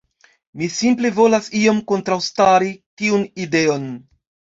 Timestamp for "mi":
0.59-0.67